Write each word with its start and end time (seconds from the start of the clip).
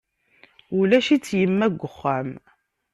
Ulac-itt 0.79 1.35
yemma 1.39 1.65
deg 1.71 1.81
wexxam. 1.83 2.29